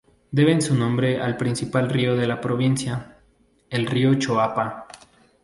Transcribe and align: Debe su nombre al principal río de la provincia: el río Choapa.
Debe 0.31 0.59
su 0.61 0.73
nombre 0.73 1.21
al 1.21 1.37
principal 1.37 1.87
río 1.87 2.15
de 2.15 2.25
la 2.25 2.41
provincia: 2.41 3.17
el 3.69 3.85
río 3.85 4.15
Choapa. 4.15 4.87